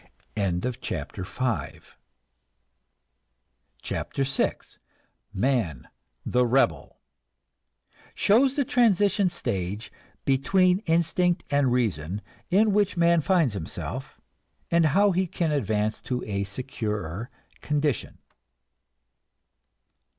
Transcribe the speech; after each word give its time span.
CHAPTER 0.81 1.21
VI 1.23 1.79
MAN 5.31 5.87
THE 6.25 6.43
REBEL 6.47 6.97
(Shows 8.15 8.55
the 8.55 8.65
transition 8.65 9.29
stage 9.29 9.91
between 10.25 10.79
instinct 10.87 11.43
and 11.51 11.71
reason, 11.71 12.21
in 12.49 12.71
which 12.73 12.97
man 12.97 13.21
finds 13.21 13.53
himself, 13.53 14.19
and 14.71 14.87
how 14.87 15.11
he 15.11 15.27
can 15.27 15.51
advance 15.51 16.01
to 16.01 16.23
a 16.25 16.45
securer 16.45 17.29
condition.) 17.61 18.17